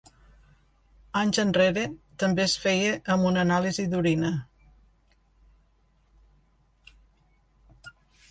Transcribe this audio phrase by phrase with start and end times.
[1.19, 1.83] Anys enrere,
[2.23, 4.33] també es feia amb un anàlisi d’orina.